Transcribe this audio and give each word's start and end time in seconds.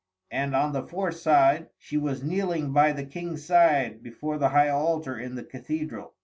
And 0.31 0.55
on 0.55 0.73
the 0.73 0.81
fourth 0.81 1.17
side 1.19 1.69
she 1.77 1.95
was 1.95 2.23
kneeling 2.23 2.73
by 2.73 2.91
the 2.91 3.05
King's 3.05 3.45
side 3.45 4.01
before 4.01 4.39
the 4.39 4.49
high 4.49 4.69
altar 4.69 5.15
in 5.15 5.35
the 5.35 5.43
cathedral. 5.43 6.15